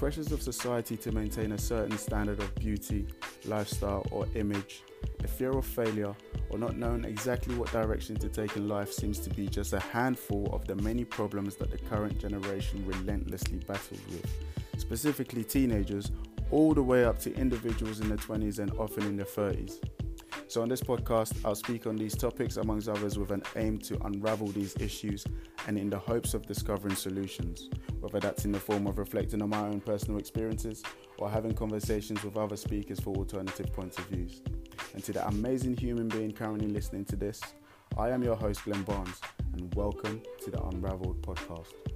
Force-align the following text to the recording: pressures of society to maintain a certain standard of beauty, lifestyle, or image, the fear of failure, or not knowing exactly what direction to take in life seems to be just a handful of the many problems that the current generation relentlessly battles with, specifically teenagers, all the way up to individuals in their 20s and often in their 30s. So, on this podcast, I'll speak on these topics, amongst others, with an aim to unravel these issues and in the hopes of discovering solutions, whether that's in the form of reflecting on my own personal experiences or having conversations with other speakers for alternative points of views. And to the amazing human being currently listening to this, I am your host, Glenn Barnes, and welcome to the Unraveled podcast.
pressures 0.00 0.32
of 0.32 0.40
society 0.40 0.96
to 0.96 1.12
maintain 1.12 1.52
a 1.52 1.58
certain 1.58 1.98
standard 1.98 2.40
of 2.40 2.54
beauty, 2.54 3.06
lifestyle, 3.44 4.02
or 4.10 4.26
image, 4.34 4.82
the 5.18 5.28
fear 5.28 5.50
of 5.50 5.66
failure, 5.66 6.16
or 6.48 6.58
not 6.58 6.74
knowing 6.74 7.04
exactly 7.04 7.54
what 7.54 7.70
direction 7.70 8.16
to 8.16 8.26
take 8.30 8.56
in 8.56 8.66
life 8.66 8.90
seems 8.90 9.18
to 9.18 9.28
be 9.28 9.46
just 9.46 9.74
a 9.74 9.78
handful 9.78 10.48
of 10.54 10.66
the 10.66 10.74
many 10.76 11.04
problems 11.04 11.54
that 11.56 11.70
the 11.70 11.76
current 11.76 12.18
generation 12.18 12.82
relentlessly 12.86 13.58
battles 13.58 14.00
with, 14.10 14.26
specifically 14.78 15.44
teenagers, 15.44 16.10
all 16.50 16.72
the 16.72 16.82
way 16.82 17.04
up 17.04 17.18
to 17.18 17.34
individuals 17.34 18.00
in 18.00 18.08
their 18.08 18.16
20s 18.16 18.58
and 18.58 18.70
often 18.78 19.02
in 19.02 19.18
their 19.18 19.26
30s. 19.26 19.80
So, 20.50 20.62
on 20.62 20.68
this 20.68 20.80
podcast, 20.80 21.44
I'll 21.44 21.54
speak 21.54 21.86
on 21.86 21.94
these 21.94 22.16
topics, 22.16 22.56
amongst 22.56 22.88
others, 22.88 23.16
with 23.16 23.30
an 23.30 23.44
aim 23.54 23.78
to 23.82 23.96
unravel 24.04 24.48
these 24.48 24.74
issues 24.80 25.24
and 25.68 25.78
in 25.78 25.88
the 25.88 25.96
hopes 25.96 26.34
of 26.34 26.44
discovering 26.44 26.96
solutions, 26.96 27.70
whether 28.00 28.18
that's 28.18 28.44
in 28.44 28.50
the 28.50 28.58
form 28.58 28.88
of 28.88 28.98
reflecting 28.98 29.42
on 29.42 29.50
my 29.50 29.60
own 29.60 29.80
personal 29.80 30.18
experiences 30.18 30.82
or 31.18 31.30
having 31.30 31.54
conversations 31.54 32.24
with 32.24 32.36
other 32.36 32.56
speakers 32.56 32.98
for 32.98 33.14
alternative 33.14 33.72
points 33.72 33.96
of 33.98 34.06
views. 34.06 34.42
And 34.92 35.04
to 35.04 35.12
the 35.12 35.24
amazing 35.28 35.76
human 35.76 36.08
being 36.08 36.32
currently 36.32 36.66
listening 36.66 37.04
to 37.04 37.14
this, 37.14 37.40
I 37.96 38.08
am 38.08 38.24
your 38.24 38.34
host, 38.34 38.64
Glenn 38.64 38.82
Barnes, 38.82 39.20
and 39.52 39.72
welcome 39.76 40.20
to 40.42 40.50
the 40.50 40.60
Unraveled 40.64 41.22
podcast. 41.22 41.89